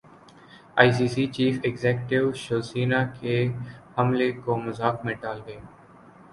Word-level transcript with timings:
ائی 0.79 0.91
سی 0.97 1.07
C 1.13 1.23
chief 1.35 1.55
executive 1.65 2.31
شوسینا 2.43 3.01
کے 3.19 3.35
حملے 3.97 4.31
کو 4.43 4.51
مذاق 4.65 5.05
میں 5.05 5.15
ٹال 5.21 5.39
گئے 5.47 5.59